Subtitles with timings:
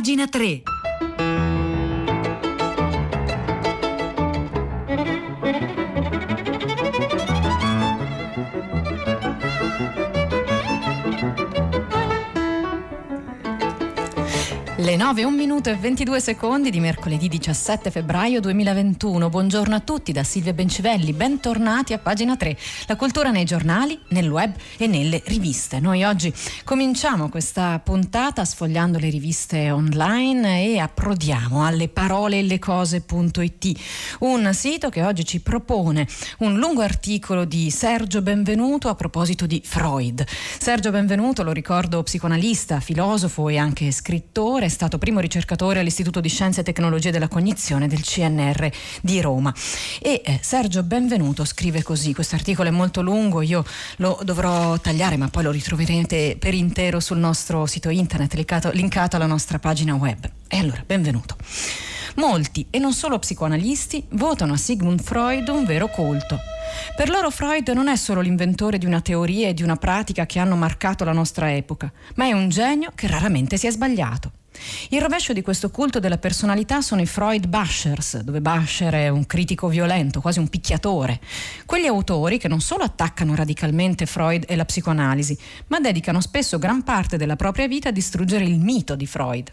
[0.00, 1.39] pagina 3.
[14.90, 19.28] Le 9, 1 minuto e 22 secondi di mercoledì 17 febbraio 2021.
[19.28, 22.56] Buongiorno a tutti da Silvia Bencivelli, bentornati a pagina 3.
[22.88, 25.78] La cultura nei giornali, nel web e nelle riviste.
[25.78, 26.34] Noi oggi
[26.64, 33.80] cominciamo questa puntata sfogliando le riviste online e approdiamo alle parole e le cose.it,
[34.20, 36.04] un sito che oggi ci propone
[36.38, 40.26] un lungo articolo di Sergio Benvenuto a proposito di Freud.
[40.58, 46.60] Sergio Benvenuto, lo ricordo, psicoanalista, filosofo e anche scrittore stato primo ricercatore all'Istituto di Scienze
[46.60, 48.70] e Tecnologie della Cognizione del CNR
[49.02, 49.52] di Roma.
[50.00, 53.62] E eh, Sergio Benvenuto scrive così, questo articolo è molto lungo, io
[53.96, 59.16] lo dovrò tagliare ma poi lo ritroverete per intero sul nostro sito internet linkato, linkato
[59.16, 60.26] alla nostra pagina web.
[60.48, 61.36] E allora, benvenuto.
[62.14, 66.38] Molti, e non solo psicoanalisti, votano a Sigmund Freud un vero colto.
[66.96, 70.38] Per loro Freud non è solo l'inventore di una teoria e di una pratica che
[70.38, 74.32] hanno marcato la nostra epoca, ma è un genio che raramente si è sbagliato.
[74.90, 79.26] Il rovescio di questo culto della personalità sono i Freud Bashers, dove Basher è un
[79.26, 81.20] critico violento, quasi un picchiatore.
[81.66, 86.82] Quegli autori che non solo attaccano radicalmente Freud e la psicoanalisi, ma dedicano spesso gran
[86.82, 89.52] parte della propria vita a distruggere il mito di Freud.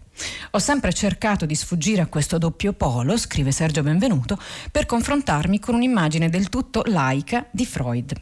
[0.52, 4.40] Ho sempre cercato di sfuggire a questo doppio polo, scrive Sergio Benvenuto,
[4.72, 8.14] per confrontarmi con un'immagine del tutto laica di Freud.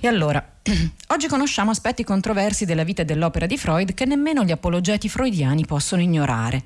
[0.00, 0.44] E allora,
[1.08, 5.64] oggi conosciamo aspetti controversi della vita e dell'opera di Freud che nemmeno gli apologeti freudiani
[5.64, 6.62] possono ignorare.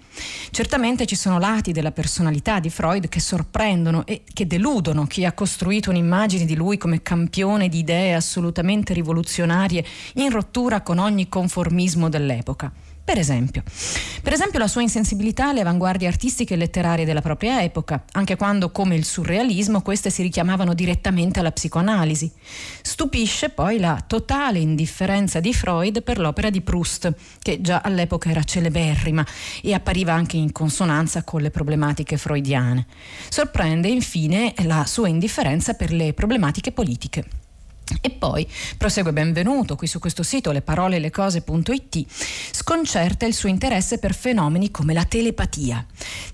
[0.51, 5.33] Certamente ci sono lati della personalità di Freud che sorprendono e che deludono chi ha
[5.33, 12.09] costruito un'immagine di lui come campione di idee assolutamente rivoluzionarie in rottura con ogni conformismo
[12.09, 12.73] dell'epoca.
[13.03, 13.65] Per esempio,
[14.23, 18.71] per esempio la sua insensibilità alle avanguardie artistiche e letterarie della propria epoca, anche quando,
[18.71, 22.31] come il surrealismo, queste si richiamavano direttamente alla psicoanalisi.
[22.83, 28.45] Stupisce poi la totale indifferenza di Freud per l'opera di Proust, che già all'epoca era
[28.45, 29.27] celeberrima
[29.61, 32.87] e appariva anche in consonanza con le problematiche freudiane.
[33.29, 37.40] Sorprende infine la sua indifferenza per le problematiche politiche.
[38.01, 38.47] E poi,
[38.77, 42.05] prosegue benvenuto qui su questo sito le parole e le cose.it,
[42.53, 45.85] sconcerta il suo interesse per fenomeni come la telepatia.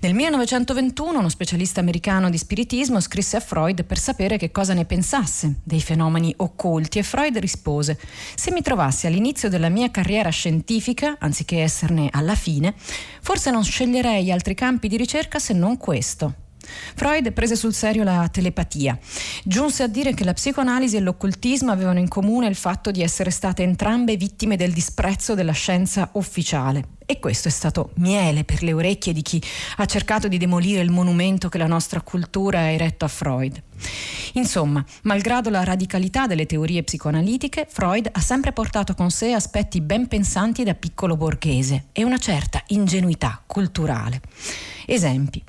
[0.01, 4.85] Nel 1921 uno specialista americano di spiritismo scrisse a Freud per sapere che cosa ne
[4.85, 7.99] pensasse dei fenomeni occulti e Freud rispose
[8.35, 12.73] se mi trovassi all'inizio della mia carriera scientifica, anziché esserne alla fine,
[13.21, 16.45] forse non sceglierei altri campi di ricerca se non questo.
[16.95, 18.97] Freud prese sul serio la telepatia.
[19.43, 23.29] Giunse a dire che la psicoanalisi e l'occultismo avevano in comune il fatto di essere
[23.29, 26.96] state entrambe vittime del disprezzo della scienza ufficiale.
[27.09, 29.41] E questo è stato miele per le orecchie di chi
[29.77, 33.63] ha cercato di demolire il monumento che la nostra cultura ha eretto a Freud.
[34.33, 40.07] Insomma, malgrado la radicalità delle teorie psicoanalitiche, Freud ha sempre portato con sé aspetti ben
[40.07, 44.19] pensanti da piccolo borghese e una certa ingenuità culturale.
[44.89, 45.43] Esempi.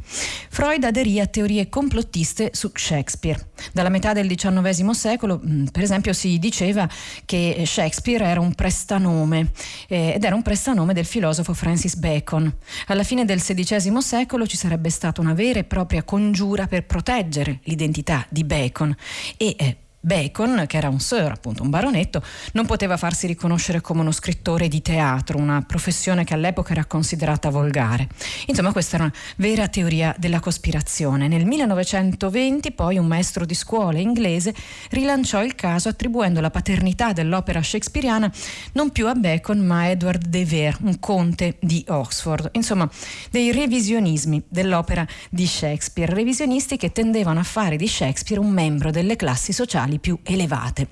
[0.48, 3.50] Freud aderì a teorie complottiste su Shakespeare.
[3.72, 6.88] Dalla metà del XIX secolo, mm, per esempio, si diceva
[7.24, 9.52] che Shakespeare era un prestanome
[9.86, 12.52] eh, ed era un prestanome del filosofo Francis Bacon.
[12.86, 17.60] Alla fine del XVI secolo ci sarebbe stata una vera e propria congiura per proteggere
[17.64, 18.94] l'identità di Bacon
[19.36, 22.22] e eh, Bacon, che era un sir, appunto un baronetto,
[22.52, 27.50] non poteva farsi riconoscere come uno scrittore di teatro, una professione che all'epoca era considerata
[27.50, 28.08] volgare.
[28.46, 31.26] Insomma, questa era una vera teoria della cospirazione.
[31.26, 34.54] Nel 1920 poi un maestro di scuola inglese
[34.90, 38.30] rilanciò il caso attribuendo la paternità dell'opera shakespeariana
[38.72, 42.50] non più a Bacon ma a Edward de Vere, un conte di Oxford.
[42.52, 42.88] Insomma,
[43.30, 49.16] dei revisionismi dell'opera di Shakespeare, revisionisti che tendevano a fare di Shakespeare un membro delle
[49.16, 50.88] classi sociali sociali più elevate.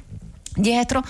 [0.55, 1.03] Dietro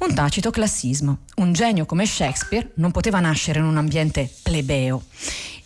[0.00, 1.20] un tacito classismo.
[1.36, 5.02] Un genio come Shakespeare non poteva nascere in un ambiente plebeo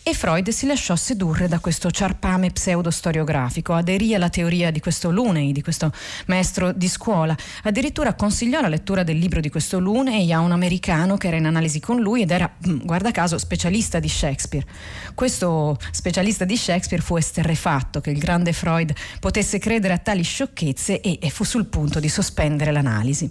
[0.07, 5.51] e Freud si lasciò sedurre da questo ciarpame pseudostoriografico, aderì alla teoria di questo Lunei,
[5.51, 5.91] di questo
[6.27, 11.17] maestro di scuola, addirittura consigliò la lettura del libro di questo Lunei a un americano
[11.17, 14.67] che era in analisi con lui ed era, mm, guarda caso, specialista di Shakespeare.
[15.15, 21.01] Questo specialista di Shakespeare fu esterrefatto che il grande Freud potesse credere a tali sciocchezze
[21.01, 23.31] e, e fu sul punto di sospendere l'analisi.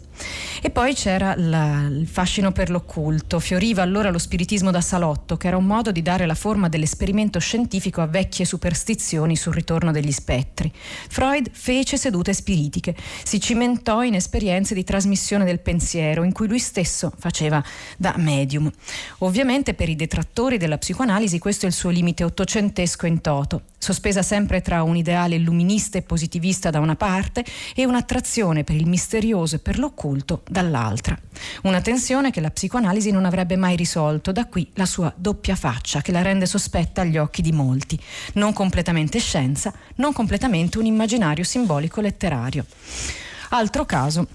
[0.59, 5.45] E poi c'era la, il fascino per l'occulto, fioriva allora lo spiritismo da salotto, che
[5.45, 9.91] era un modo di dare la forma programma dell'esperimento scientifico a vecchie superstizioni sul ritorno
[9.91, 10.71] degli spettri.
[10.73, 16.59] Freud fece sedute spiritiche, si cimentò in esperienze di trasmissione del pensiero in cui lui
[16.59, 17.63] stesso faceva
[17.97, 18.71] da medium.
[19.19, 24.21] Ovviamente per i detrattori della psicoanalisi questo è il suo limite ottocentesco in toto, sospesa
[24.21, 27.43] sempre tra un ideale illuminista e positivista da una parte
[27.75, 31.17] e un'attrazione per il misterioso e per l'occulto dall'altra.
[31.63, 36.01] Una tensione che la psicoanalisi non avrebbe mai risolto, da qui la sua doppia faccia
[36.01, 37.99] che la rende sospetta agli occhi di molti,
[38.33, 42.65] non completamente scienza, non completamente un immaginario simbolico letterario.
[43.49, 44.27] Altro caso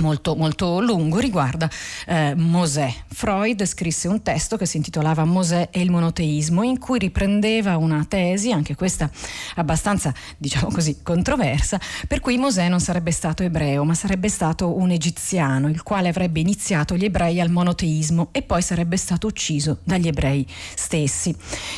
[0.00, 1.68] molto, molto lungo riguarda
[2.06, 2.92] eh, Mosè.
[3.08, 8.04] Freud scrisse un testo che si intitolava Mosè e il monoteismo in cui riprendeva una
[8.08, 9.10] tesi, anche questa
[9.56, 14.90] abbastanza diciamo così controversa, per cui Mosè non sarebbe stato ebreo ma sarebbe stato un
[14.90, 20.08] egiziano il quale avrebbe iniziato gli ebrei al monoteismo e poi sarebbe stato ucciso dagli
[20.08, 21.34] ebrei stessi.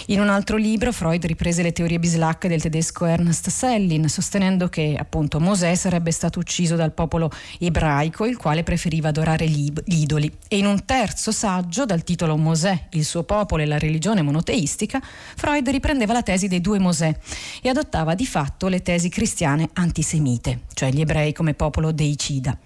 [0.07, 4.97] In un altro libro Freud riprese le teorie bislacche del tedesco Ernst Sellin sostenendo che
[4.99, 10.31] appunto Mosè sarebbe stato ucciso dal popolo ebraico ebraico il quale preferiva adorare gli idoli
[10.49, 15.01] e in un terzo saggio dal titolo Mosè, il suo popolo e la religione monoteistica,
[15.03, 17.17] Freud riprendeva la tesi dei due Mosè
[17.63, 22.57] e adottava di fatto le tesi cristiane antisemite, cioè gli ebrei come popolo deicida.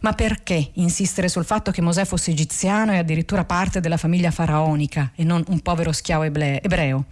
[0.00, 5.12] Ma perché insistere sul fatto che Mosè fosse egiziano e addirittura parte della famiglia faraonica
[5.14, 7.06] e non un povero schiavo ebreo?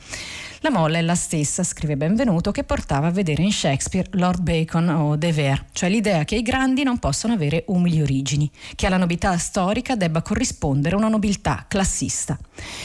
[0.64, 4.88] La molla è la stessa, scrive Benvenuto, che portava a vedere in Shakespeare Lord Bacon
[4.90, 8.96] o De Vere, cioè l'idea che i grandi non possono avere umili origini, che alla
[8.96, 12.38] nobiltà storica debba corrispondere una nobiltà classista.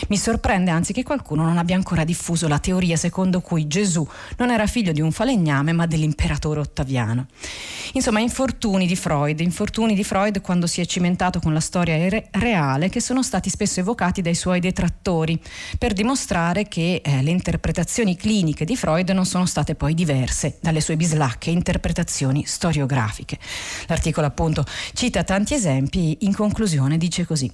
[0.08, 4.08] Mi sorprende anzi che qualcuno non abbia ancora diffuso la teoria secondo cui Gesù
[4.38, 7.28] non era figlio di un falegname ma dell'imperatore Ottaviano.
[7.94, 12.30] Insomma, infortuni di Freud, infortuni di Freud quando si è cimentato con la storia re-
[12.32, 15.40] reale che sono stati spesso evocati dai suoi detrattori
[15.78, 17.30] per dimostrare che eh, le
[17.68, 23.38] interpretazioni cliniche di Freud non sono state poi diverse dalle sue bislacche interpretazioni storiografiche.
[23.88, 27.52] L'articolo appunto cita tanti esempi, in conclusione dice così.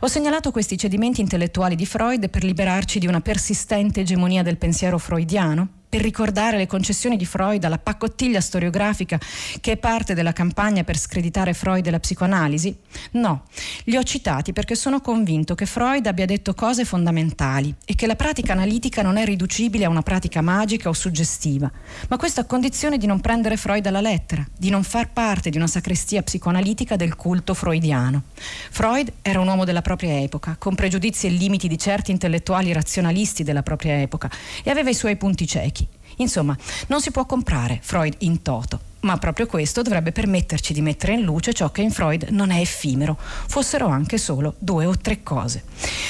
[0.00, 4.98] Ho segnalato questi cedimenti intellettuali di Freud per liberarci di una persistente egemonia del pensiero
[4.98, 9.18] freudiano per ricordare le concessioni di Freud alla paccottiglia storiografica
[9.60, 12.76] che è parte della campagna per screditare Freud e la psicoanalisi?
[13.12, 13.44] No,
[13.84, 18.16] li ho citati perché sono convinto che Freud abbia detto cose fondamentali e che la
[18.16, 21.70] pratica analitica non è riducibile a una pratica magica o suggestiva,
[22.08, 25.56] ma questo a condizione di non prendere Freud alla lettera, di non far parte di
[25.56, 28.22] una sacrestia psicoanalitica del culto freudiano.
[28.70, 33.42] Freud era un uomo della propria epoca, con pregiudizi e limiti di certi intellettuali razionalisti
[33.42, 34.30] della propria epoca
[34.62, 35.85] e aveva i suoi punti ciechi.
[36.16, 36.56] Insomma,
[36.88, 41.22] non si può comprare Freud in toto, ma proprio questo dovrebbe permetterci di mettere in
[41.22, 45.64] luce ciò che in Freud non è effimero, fossero anche solo due o tre cose.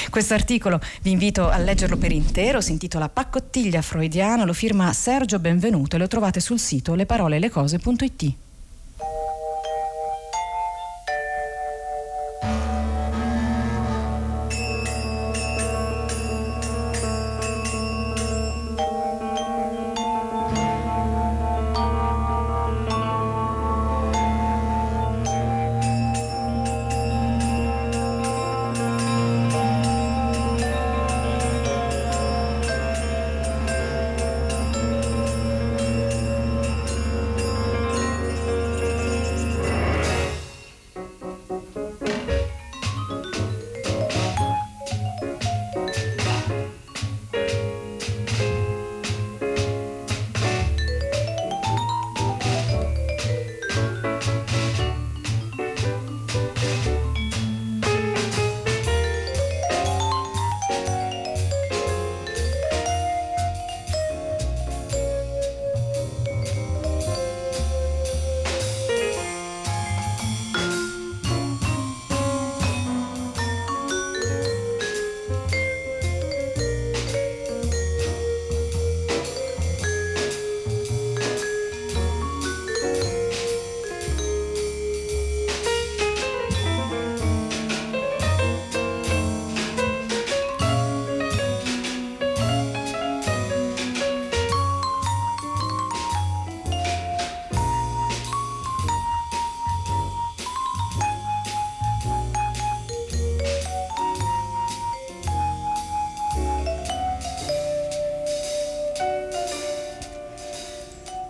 [0.09, 5.39] Questo articolo vi invito a leggerlo per intero, si intitola Paccottiglia freudiana, lo firma Sergio
[5.39, 8.33] Benvenuto e lo trovate sul sito leparolellecose.it.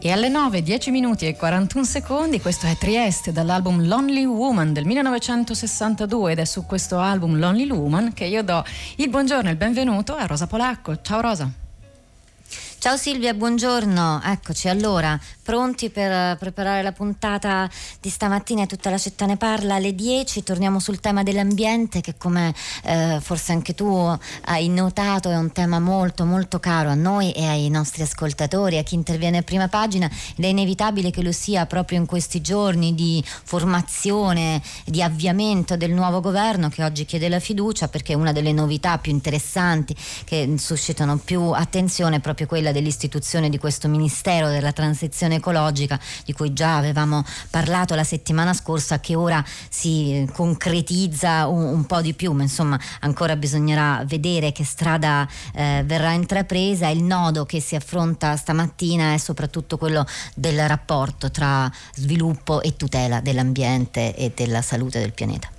[0.07, 4.85] E alle 9, 10 minuti e 41 secondi, questo è Trieste dall'album Lonely Woman del
[4.85, 8.63] 1962 ed è su questo album Lonely Woman che io do
[8.95, 11.01] il buongiorno e il benvenuto a Rosa Polacco.
[11.01, 11.51] Ciao Rosa.
[12.77, 14.21] Ciao Silvia, buongiorno.
[14.23, 17.69] Eccoci allora, pronti per eh, preparare la puntata
[18.01, 20.43] di stamattina e tutta la città ne parla alle 10.
[20.43, 25.79] Torniamo sul tema dell'ambiente che come eh, forse anche tu hai notato è un tema
[25.79, 30.07] molto molto caro a noi e ai nostri ascoltatori, a chi interviene a prima pagina
[30.35, 35.93] ed è inevitabile che lo sia proprio in questi giorni di formazione, di avviamento del
[35.93, 41.17] nuovo governo che oggi chiede la fiducia perché una delle novità più interessanti che suscitano
[41.17, 46.53] più attenzione è proprio quella quella dell'istituzione di questo Ministero della Transizione Ecologica di cui
[46.53, 52.31] già avevamo parlato la settimana scorsa che ora si concretizza un, un po' di più,
[52.33, 56.87] ma insomma ancora bisognerà vedere che strada eh, verrà intrapresa.
[56.89, 63.21] Il nodo che si affronta stamattina è soprattutto quello del rapporto tra sviluppo e tutela
[63.21, 65.56] dell'ambiente e della salute del pianeta.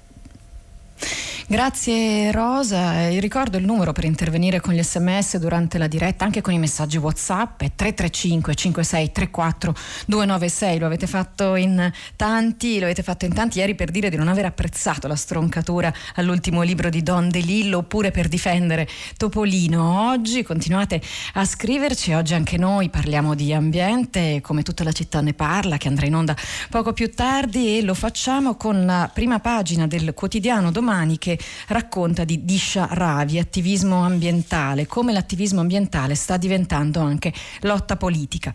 [1.51, 6.53] Grazie Rosa, ricordo il numero per intervenire con gli sms durante la diretta, anche con
[6.53, 9.75] i messaggi Whatsapp, è 335 5634
[10.09, 14.17] 296, lo avete fatto in tanti, lo avete fatto in tanti ieri per dire di
[14.19, 18.87] non aver apprezzato la stroncatura all'ultimo libro di Don DeLillo oppure per difendere
[19.17, 20.11] Topolino.
[20.11, 21.01] Oggi continuate
[21.33, 25.89] a scriverci, oggi anche noi parliamo di ambiente, come tutta la città ne parla, che
[25.89, 26.37] andrà in onda
[26.69, 31.37] poco più tardi e lo facciamo con la prima pagina del quotidiano domani che
[31.69, 38.53] racconta di Disha Ravi, attivismo ambientale, come l'attivismo ambientale sta diventando anche lotta politica.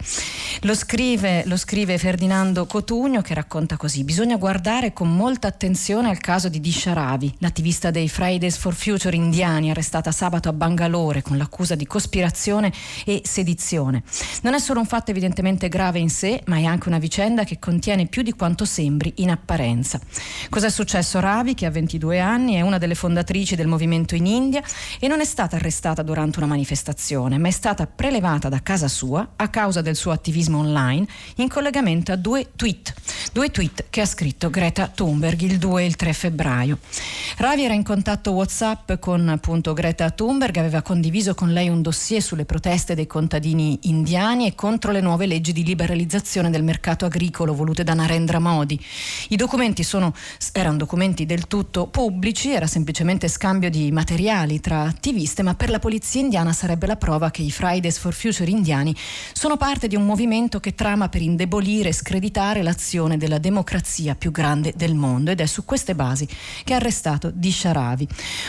[0.61, 6.19] Lo scrive, lo scrive Ferdinando Cotugno che racconta così: bisogna guardare con molta attenzione al
[6.19, 11.37] caso di Disha Ravi, l'attivista dei Fridays for Future indiani arrestata sabato a Bangalore con
[11.37, 12.71] l'accusa di cospirazione
[13.05, 14.03] e sedizione.
[14.41, 17.59] Non è solo un fatto evidentemente grave in sé, ma è anche una vicenda che
[17.59, 19.99] contiene più di quanto sembri in apparenza.
[20.49, 24.25] Cos'è successo a Ravi, che ha 22 anni, è una delle fondatrici del movimento in
[24.25, 24.61] India
[24.99, 29.33] e non è stata arrestata durante una manifestazione, ma è stata prelevata da casa sua
[29.35, 32.93] a causa del suo attivismo online in collegamento a due tweet,
[33.31, 36.79] due tweet che ha scritto Greta Thunberg il 2 e il 3 febbraio.
[37.37, 42.21] Ravi era in contatto WhatsApp con appunto Greta Thunberg, aveva condiviso con lei un dossier
[42.21, 47.53] sulle proteste dei contadini indiani e contro le nuove leggi di liberalizzazione del mercato agricolo
[47.53, 48.79] volute da Narendra Modi.
[49.29, 50.13] I documenti sono,
[50.51, 55.79] erano documenti del tutto pubblici, era semplicemente scambio di materiali tra attiviste, ma per la
[55.79, 58.95] polizia indiana sarebbe la prova che i Fridays for Future indiani
[59.33, 64.31] sono parte di un movimento che trama per indebolire e screditare l'azione della democrazia più
[64.31, 66.27] grande del mondo ed è su queste basi
[66.63, 68.07] che ha arrestato Disharavi.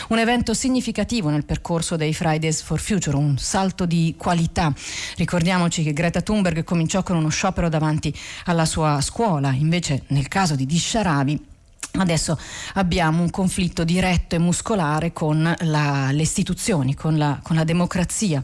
[0.09, 4.73] Un evento significativo nel percorso dei Fridays for Future, un salto di qualità.
[5.17, 8.13] Ricordiamoci che Greta Thunberg cominciò con uno sciopero davanti
[8.45, 11.53] alla sua scuola, invece nel caso di Disharavi
[11.97, 12.37] Adesso
[12.73, 18.43] abbiamo un conflitto diretto e muscolare con la, le istituzioni, con la, con la, democrazia.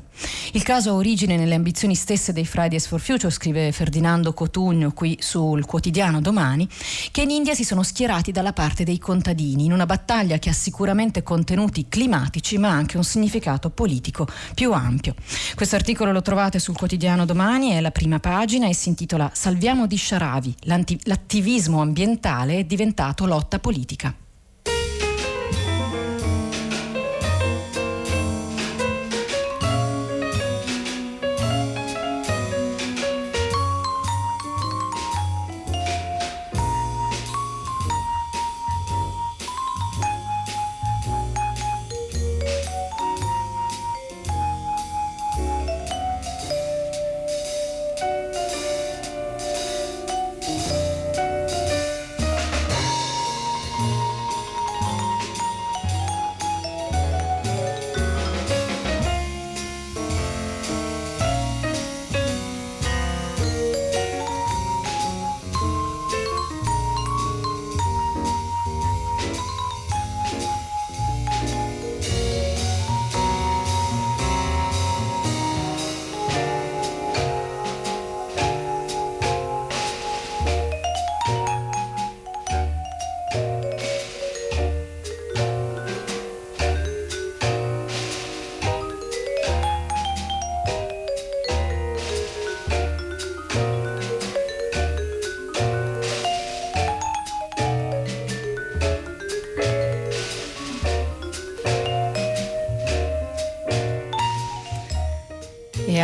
[0.54, 5.18] Il caso ha origine nelle ambizioni stesse dei Fridays for Future, scrive Ferdinando Cotugno qui
[5.22, 6.68] sul quotidiano domani,
[7.12, 10.54] che in India si sono schierati dalla parte dei contadini in una battaglia che ha
[10.54, 15.16] sicuramente contenuti climatici ma anche un significato politico più ampio.
[15.56, 19.88] Questo articolo lo trovate sul quotidiano domani, è la prima pagina e si intitola Salviamo
[19.88, 24.14] di Sharavi, l'attivismo ambientale è diventato lotta politica.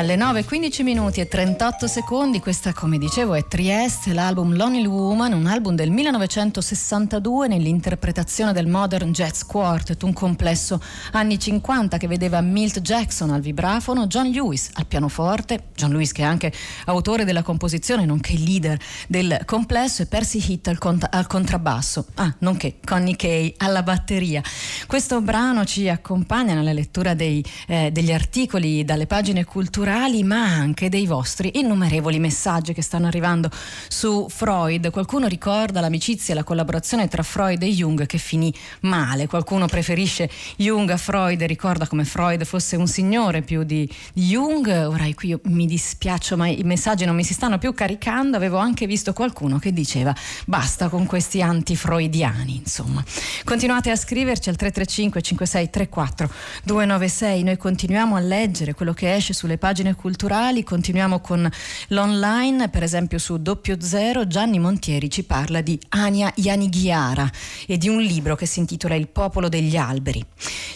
[0.10, 5.48] Alle 9.15 minuti e 38 secondi, questa come dicevo è Trieste, l'album Lonely Woman, un
[5.48, 12.80] album del 1962 nell'interpretazione del Modern Jazz Quartet, un complesso anni 50 che vedeva Milt
[12.80, 16.54] Jackson al vibrafono, John Lewis al pianoforte, John Lewis che è anche
[16.86, 22.34] autore della composizione nonché leader del complesso e Percy Hitt al, cont- al contrabbasso, ah
[22.40, 24.42] nonché Connie Kay alla batteria.
[24.86, 30.44] Questo brano ci accompagna nella lettura dei, eh, degli articoli dalle pagine culturali culturali ma
[30.44, 33.50] anche dei vostri innumerevoli messaggi che stanno arrivando
[33.88, 34.92] su Freud.
[34.92, 40.30] Qualcuno ricorda l'amicizia e la collaborazione tra Freud e Jung che finì male, qualcuno preferisce
[40.58, 44.68] Jung a Freud e ricorda come Freud fosse un signore più di Jung.
[44.68, 48.86] Ora qui mi dispiace ma i messaggi non mi si stanno più caricando, avevo anche
[48.86, 53.04] visto qualcuno che diceva basta con questi antifreudiani, insomma.
[53.44, 56.30] Continuate a scriverci al 335 5634
[56.64, 61.48] 296, noi continuiamo a leggere quello che esce sulle pagine culturali, continuiamo con
[61.90, 67.30] l'online, per esempio su Doppio Zero, Gianni Montieri ci parla di Ania Yanighiara
[67.68, 70.26] e di un libro che si intitola Il popolo degli alberi.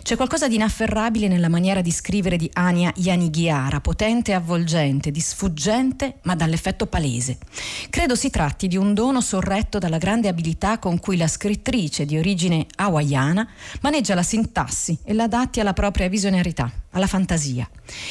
[0.03, 5.19] C'è qualcosa di inafferrabile nella maniera di scrivere di Ania Yanighiara, potente e avvolgente, di
[5.19, 7.39] sfuggente ma dall'effetto palese.
[7.89, 12.17] Credo si tratti di un dono sorretto dalla grande abilità con cui la scrittrice di
[12.17, 13.47] origine hawaiana
[13.81, 17.69] maneggia la sintassi e la adatti alla propria visionarità, alla fantasia.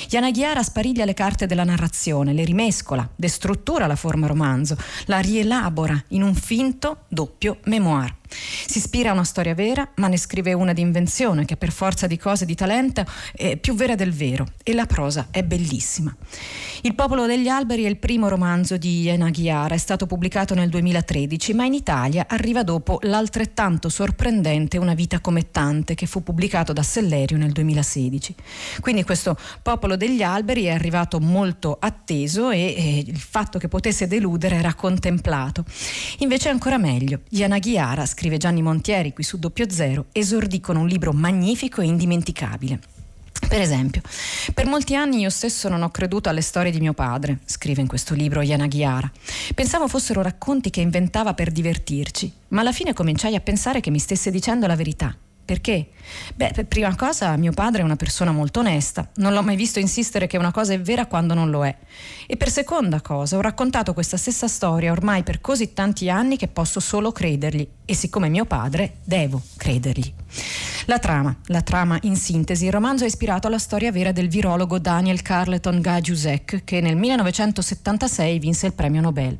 [0.08, 6.22] Yanaghiara spariglia le carte della narrazione, le rimescola, destruttura la forma romanzo, la rielabora in
[6.22, 8.18] un finto doppio memoir.
[8.30, 12.06] Si ispira a una storia vera, ma ne scrive una di invenzione che per forza
[12.06, 16.14] di cose di talento è più vera del vero e la prosa è bellissima.
[16.82, 20.70] Il popolo degli alberi è il primo romanzo di Iena Ghiara, è stato pubblicato nel
[20.70, 26.72] 2013, ma in Italia arriva dopo l'altrettanto sorprendente Una vita come tante che fu pubblicato
[26.72, 28.34] da Sellerio nel 2016.
[28.80, 34.06] Quindi questo popolo degli alberi è arrivato molto atteso e, e il fatto che potesse
[34.06, 35.64] deludere era contemplato.
[36.18, 37.20] Invece è ancora meglio.
[37.30, 41.86] Iena Ghiara scrive Gianni Montieri qui su Doppio Zero, esordì con un libro magnifico e
[41.86, 42.78] indimenticabile.
[43.48, 44.02] Per esempio,
[44.52, 47.86] per molti anni io stesso non ho creduto alle storie di mio padre, scrive in
[47.86, 49.10] questo libro Yana Ghiara.
[49.54, 53.98] Pensavo fossero racconti che inventava per divertirci, ma alla fine cominciai a pensare che mi
[53.98, 55.16] stesse dicendo la verità.
[55.50, 55.88] Perché?
[56.36, 59.80] Beh, per prima cosa mio padre è una persona molto onesta, non l'ho mai visto
[59.80, 61.76] insistere che una cosa è vera quando non lo è.
[62.28, 66.46] E per seconda cosa, ho raccontato questa stessa storia ormai per così tanti anni che
[66.46, 70.14] posso solo credergli e siccome mio padre, devo credergli.
[70.86, 74.78] La trama, la trama in sintesi, il romanzo è ispirato alla storia vera del virologo
[74.78, 79.38] Daniel Carleton Gajusek che nel 1976 vinse il premio Nobel.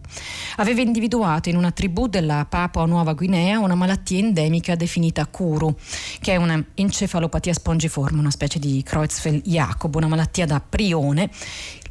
[0.57, 5.75] Aveva individuato in una tribù della Papua Nuova Guinea una malattia endemica definita Kuru,
[6.21, 11.31] che è una encefalopatia spongiforme, una specie di Creutzfeldt-Jakob, una malattia da prione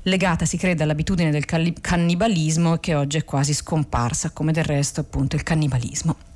[0.03, 5.35] legata si crede all'abitudine del cannibalismo che oggi è quasi scomparsa, come del resto appunto
[5.35, 6.28] il cannibalismo.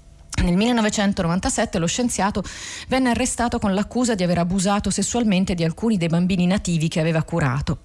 [0.43, 2.43] Nel 1997 lo scienziato
[2.89, 7.23] venne arrestato con l'accusa di aver abusato sessualmente di alcuni dei bambini nativi che aveva
[7.23, 7.79] curato.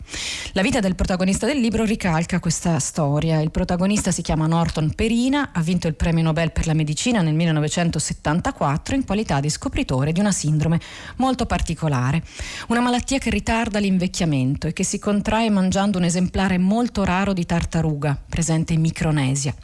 [0.53, 3.41] La vita del protagonista del libro ricalca questa storia.
[3.41, 7.35] Il protagonista si chiama Norton Perina, ha vinto il premio Nobel per la medicina nel
[7.35, 10.81] 1974 in qualità di scopritore di una sindrome
[11.17, 12.25] molto particolare,
[12.69, 17.47] una malattia che ritarda l'invecchiamento e che si contrae mangiando un esemplare molto raro di
[17.47, 19.55] tartaruga presente in Micronesia.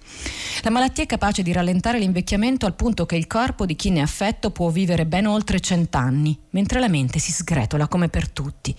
[0.62, 3.88] La malattia è capace di rallentare l'invecchiamento al al punto che il corpo di chi
[3.88, 8.28] ne è affetto può vivere ben oltre cent'anni, mentre la mente si sgretola come per
[8.28, 8.76] tutti.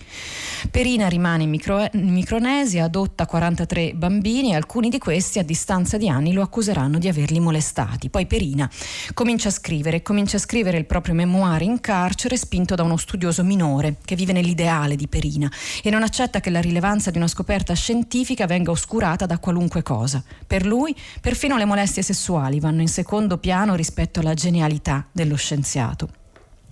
[0.70, 5.96] Perina rimane in, micro, in Micronesia, adotta 43 bambini e alcuni di questi a distanza
[5.96, 8.08] di anni lo accuseranno di averli molestati.
[8.08, 8.70] Poi Perina
[9.12, 13.42] comincia a scrivere, comincia a scrivere il proprio memoir in carcere spinto da uno studioso
[13.42, 15.50] minore che vive nell'ideale di Perina
[15.82, 20.22] e non accetta che la rilevanza di una scoperta scientifica venga oscurata da qualunque cosa.
[20.46, 26.25] Per lui perfino le molestie sessuali vanno in secondo piano rispetto alla genialità dello scienziato.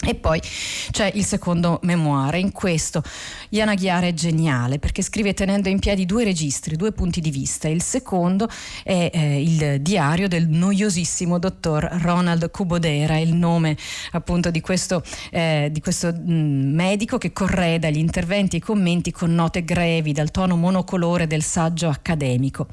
[0.04, 0.40] E poi
[0.90, 2.38] c'è il secondo memoire.
[2.38, 3.02] In questo
[3.50, 7.68] Iana Ghiara è geniale perché scrive tenendo in piedi due registri, due punti di vista.
[7.68, 8.48] Il secondo
[8.82, 13.76] è eh, il diario del noiosissimo dottor Ronald Cubodera, il nome
[14.12, 18.62] appunto di questo, eh, di questo mh, mm, medico che correda gli interventi e i
[18.62, 22.66] commenti con note grevi dal tono monocolore del saggio accademico.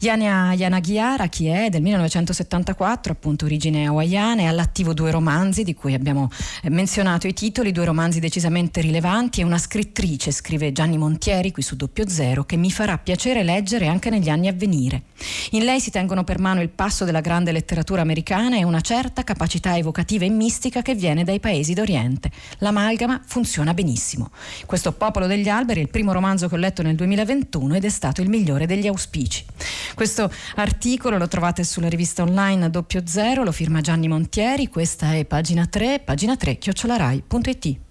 [0.00, 1.68] Iana, Ghiara, chi è?
[1.68, 6.28] Del 1974, appunto origine hawaiana, è all'attivo due romanzi di cui abbiamo
[6.64, 11.76] menzionato i titoli, due romanzi decisamente rilevanti e una scrittrice, scrive Gianni Montieri qui su
[11.76, 15.02] Doppio Zero, che mi farà piacere leggere anche negli anni a venire.
[15.50, 19.24] In lei si tengono per mano il passo della grande letteratura americana e una certa
[19.24, 22.30] capacità evocativa e mistica che viene dai paesi d'Oriente.
[22.58, 24.30] L'amalgama funziona benissimo.
[24.66, 27.88] Questo Popolo degli alberi è il primo romanzo che ho letto nel 2021 ed è
[27.88, 29.44] stato il migliore degli auspici.
[29.94, 35.24] Questo articolo lo trovate sulla rivista online Doppio Zero, lo firma Gianni Montieri, questa è
[35.24, 37.85] pagina 3, pagina 3, chiocciolarai.it.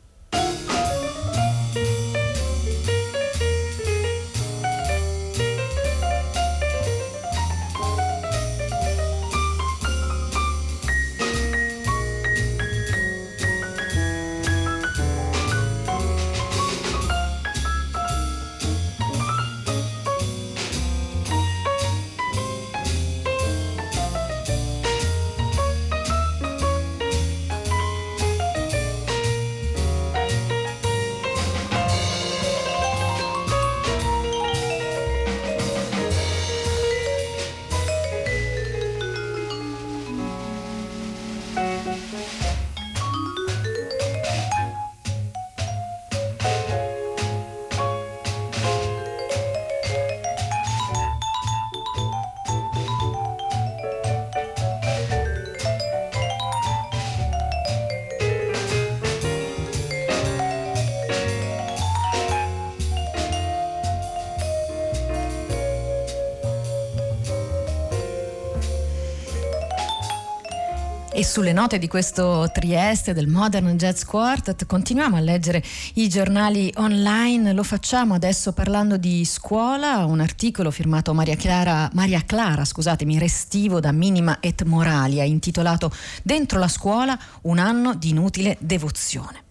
[71.36, 74.66] sulle note di questo Trieste del Modern Jazz Quartet.
[74.66, 75.62] Continuiamo a leggere
[75.96, 82.24] i giornali online, lo facciamo adesso parlando di scuola, un articolo firmato Maria Clara, Maria
[82.26, 85.92] Clara scusatemi, Restivo da Minima et Moralia intitolato
[86.24, 89.44] Dentro la scuola un anno di inutile devozione.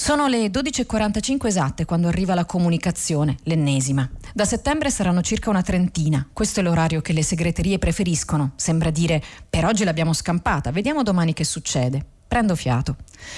[0.00, 4.08] Sono le 12.45 esatte quando arriva la comunicazione, l'ennesima.
[4.32, 6.24] Da settembre saranno circa una trentina.
[6.32, 8.52] Questo è l'orario che le segreterie preferiscono.
[8.54, 12.06] Sembra dire per oggi l'abbiamo scampata, vediamo domani che succede.
[12.28, 12.94] Prendo fiato.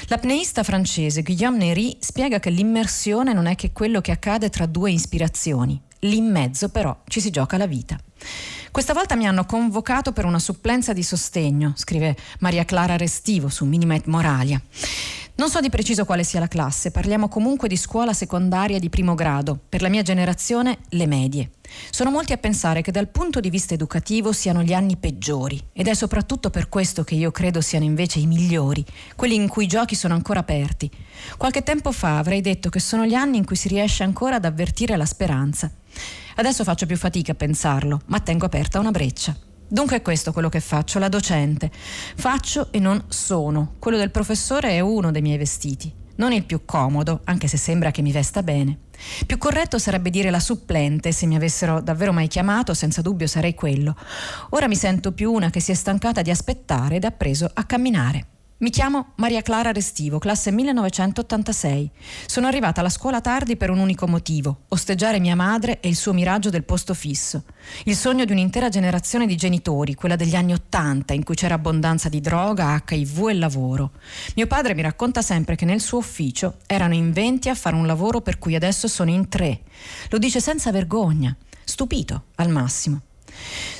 [0.09, 4.91] L'apneista francese Guillaume Nery spiega che l'immersione non è che quello che accade tra due
[4.93, 5.81] ispirazioni.
[6.01, 7.99] Lì in mezzo però ci si gioca la vita.
[8.71, 13.65] Questa volta mi hanno convocato per una supplenza di sostegno, scrive Maria Clara Restivo su
[13.65, 14.61] Minima et Moralia.
[15.41, 19.15] Non so di preciso quale sia la classe, parliamo comunque di scuola secondaria di primo
[19.15, 21.53] grado, per la mia generazione le medie.
[21.89, 25.89] Sono molti a pensare che dal punto di vista educativo siano gli anni peggiori ed
[25.89, 28.85] è soprattutto per questo che io credo siano invece i migliori,
[29.17, 30.91] quelli in cui i giochi sono ancora aperti.
[31.39, 34.45] Qualche tempo fa avrei detto che sono gli anni in cui si riesce ancora ad
[34.45, 35.71] avvertire la speranza.
[36.35, 39.35] Adesso faccio più fatica a pensarlo, ma tengo aperta una breccia.
[39.73, 41.71] Dunque è questo quello che faccio, la docente.
[41.73, 43.75] Faccio e non sono.
[43.79, 45.95] Quello del professore è uno dei miei vestiti.
[46.17, 48.79] Non il più comodo, anche se sembra che mi vesta bene.
[49.25, 53.55] Più corretto sarebbe dire la supplente, se mi avessero davvero mai chiamato, senza dubbio sarei
[53.55, 53.95] quello.
[54.51, 57.63] Ora mi sento più una che si è stancata di aspettare ed ha preso a
[57.63, 58.27] camminare.
[58.61, 61.91] Mi chiamo Maria Clara Restivo, classe 1986.
[62.27, 66.13] Sono arrivata alla scuola tardi per un unico motivo, osteggiare mia madre e il suo
[66.13, 67.45] miraggio del posto fisso.
[67.85, 72.11] Il sogno di un'intera generazione di genitori, quella degli anni Ottanta, in cui c'era abbondanza
[72.11, 73.93] di droga, HIV e lavoro.
[74.37, 77.87] Mio padre mi racconta sempre che nel suo ufficio erano in venti a fare un
[77.87, 79.63] lavoro per cui adesso sono in tre.
[80.11, 83.01] Lo dice senza vergogna, stupito al massimo.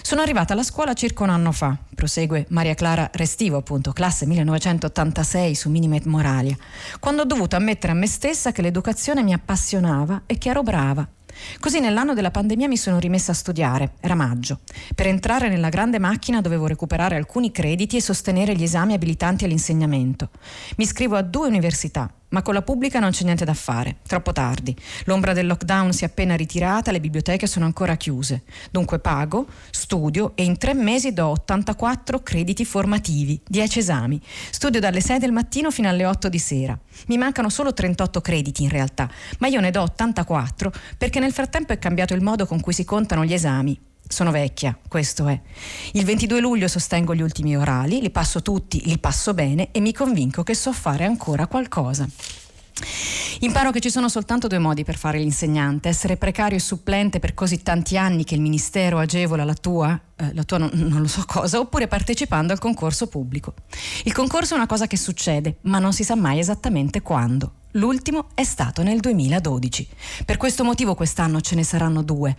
[0.03, 5.55] Sono arrivata alla scuola circa un anno fa, prosegue Maria Clara Restivo, appunto, classe 1986
[5.55, 6.57] su Minimet Moralia,
[6.99, 11.07] quando ho dovuto ammettere a me stessa che l'educazione mi appassionava e che ero brava.
[11.59, 14.61] Così nell'anno della pandemia mi sono rimessa a studiare, era maggio.
[14.95, 20.31] Per entrare nella grande macchina dovevo recuperare alcuni crediti e sostenere gli esami abilitanti all'insegnamento.
[20.77, 24.33] Mi iscrivo a due università, ma con la pubblica non c'è niente da fare, troppo
[24.33, 24.75] tardi.
[25.05, 28.43] L'ombra del lockdown si è appena ritirata, le biblioteche sono ancora chiuse.
[28.71, 34.21] Dunque pago, studio e in tre mesi do 84 crediti formativi, 10 esami.
[34.51, 36.79] Studio dalle 6 del mattino fino alle 8 di sera.
[37.07, 41.73] Mi mancano solo 38 crediti in realtà, ma io ne do 84 perché nel frattempo
[41.73, 45.41] è cambiato il modo con cui si contano gli esami sono vecchia, questo è.
[45.93, 49.93] Il 22 luglio sostengo gli ultimi orali, li passo tutti, li passo bene e mi
[49.93, 52.09] convinco che so fare ancora qualcosa.
[53.41, 57.35] Imparo che ci sono soltanto due modi per fare l'insegnante, essere precario e supplente per
[57.35, 61.09] così tanti anni che il ministero agevola la tua, eh, la tua non, non lo
[61.09, 63.55] so cosa, oppure partecipando al concorso pubblico.
[64.05, 67.53] Il concorso è una cosa che succede, ma non si sa mai esattamente quando.
[67.75, 69.87] L'ultimo è stato nel 2012.
[70.25, 72.37] Per questo motivo quest'anno ce ne saranno due.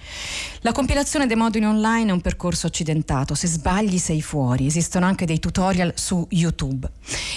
[0.60, 5.26] La compilazione dei moduli online è un percorso accidentato, se sbagli sei fuori, esistono anche
[5.26, 6.90] dei tutorial su YouTube.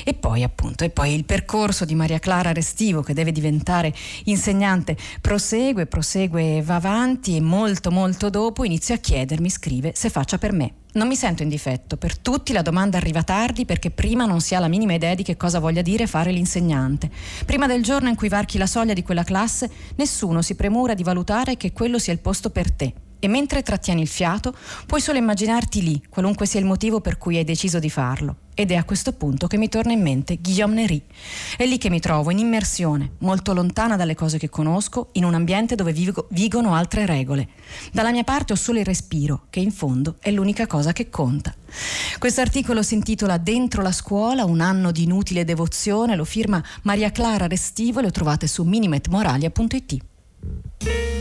[0.02, 4.96] E poi appunto, e poi il percorso di Maria Clara Restivo che deve diventare insegnante
[5.20, 10.52] prosegue, prosegue, va avanti e molto molto dopo inizio a chiedermi, scrive, se faccia per
[10.52, 10.83] me.
[10.94, 14.54] Non mi sento in difetto, per tutti la domanda arriva tardi perché prima non si
[14.54, 17.10] ha la minima idea di che cosa voglia dire fare l'insegnante.
[17.44, 21.02] Prima del giorno in cui varchi la soglia di quella classe, nessuno si premura di
[21.02, 22.92] valutare che quello sia il posto per te
[23.24, 24.54] e mentre trattieni il fiato
[24.86, 28.36] puoi solo immaginarti lì, qualunque sia il motivo per cui hai deciso di farlo.
[28.52, 31.02] Ed è a questo punto che mi torna in mente Guillaume Nery.
[31.56, 35.32] È lì che mi trovo, in immersione, molto lontana dalle cose che conosco, in un
[35.32, 37.48] ambiente dove vigo, vigono altre regole.
[37.92, 41.54] Dalla mia parte ho solo il respiro, che in fondo è l'unica cosa che conta.
[42.18, 47.10] Questo articolo si intitola Dentro la scuola, un anno di inutile devozione, lo firma Maria
[47.10, 51.13] Clara Restivo e lo trovate su minimetmoralia.it.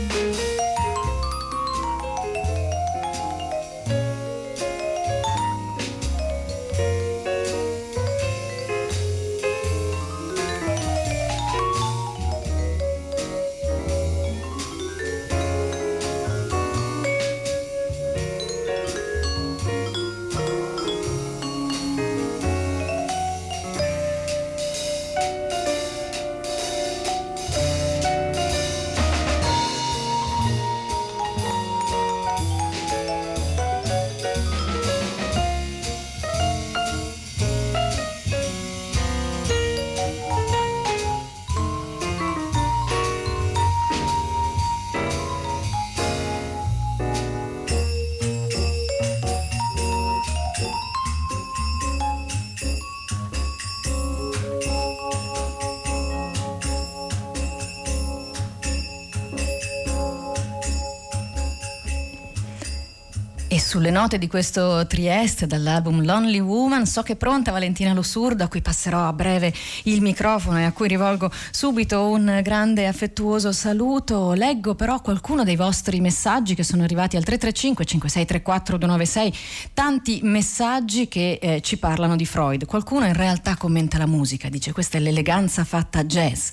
[63.74, 66.86] sulle note di questo Trieste dall'album Lonely Woman.
[66.86, 69.52] So che è pronta Valentina Losurdo, a cui passerò a breve
[69.84, 74.32] il microfono e a cui rivolgo subito un grande e affettuoso saluto.
[74.34, 79.34] Leggo però qualcuno dei vostri messaggi che sono arrivati al 335 5634 296,
[79.74, 82.66] tanti messaggi che eh, ci parlano di Freud.
[82.66, 86.50] Qualcuno in realtà commenta la musica, dice questa è l'eleganza fatta jazz.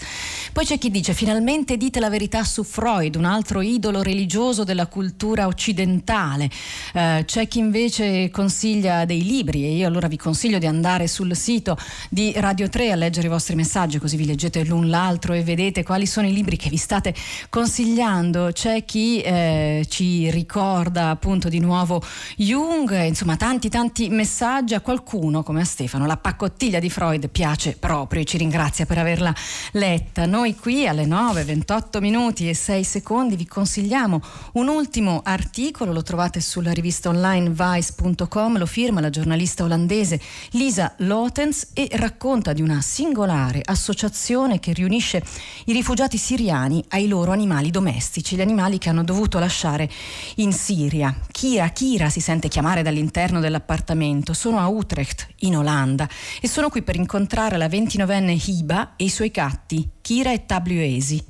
[0.51, 4.87] Poi c'è chi dice finalmente dite la verità su Freud, un altro idolo religioso della
[4.87, 6.49] cultura occidentale.
[6.93, 11.07] Eh, eh, c'è chi invece consiglia dei libri e io allora vi consiglio di andare
[11.07, 11.77] sul sito
[12.09, 15.83] di Radio 3 a leggere i vostri messaggi così vi leggete l'un l'altro e vedete
[15.83, 17.13] quali sono i libri che vi state
[17.49, 18.51] consigliando.
[18.51, 22.01] C'è chi eh, ci ricorda appunto di nuovo
[22.37, 26.05] Jung, insomma tanti tanti messaggi a qualcuno come a Stefano.
[26.05, 29.33] La paccottiglia di Freud piace proprio e ci ringrazia per averla
[29.73, 30.25] letta.
[30.25, 34.21] Noi qui alle 9, 28 minuti e 6 secondi vi consigliamo
[34.53, 40.19] un ultimo articolo, lo trovate sulla rivista rivista online vice.com lo firma la giornalista olandese
[40.51, 45.23] Lisa Lotens e racconta di una singolare associazione che riunisce
[45.65, 49.89] i rifugiati siriani ai loro animali domestici, gli animali che hanno dovuto lasciare
[50.35, 51.15] in Siria.
[51.31, 56.07] Kira Kira si sente chiamare dall'interno dell'appartamento, sono a Utrecht in Olanda
[56.39, 61.23] e sono qui per incontrare la 29enne Hiba e i suoi gatti Kira e Tabliuesi.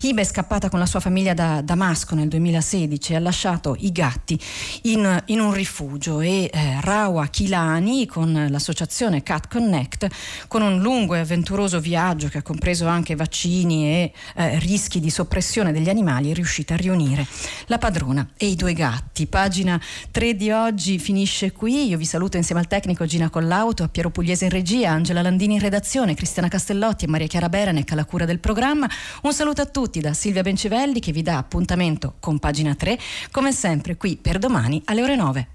[0.00, 3.92] Hiba è scappata con la sua famiglia da Damasco nel 2016 e ha lasciato i
[3.92, 4.38] gatti
[4.82, 10.08] in, in un rifugio e eh, Rawa Kilani con l'associazione Cat Connect
[10.48, 15.10] con un lungo e avventuroso viaggio che ha compreso anche vaccini e eh, rischi di
[15.10, 17.26] soppressione degli animali è riuscita a riunire
[17.66, 19.26] la padrona e i due gatti.
[19.26, 21.88] Pagina 3 di oggi finisce qui.
[21.88, 25.54] Io vi saluto insieme al tecnico Gina Collauto, a Piero Pugliese in regia, Angela Landini
[25.54, 28.88] in redazione, Cristiana Castellotti e Maria Chiara Berenec alla cura del programma.
[29.22, 32.98] Un saluto a tutti da Silvia Bencivelli che vi dà appuntamento con pagina 3,
[33.30, 35.46] come sempre qui per domani alle ore 9.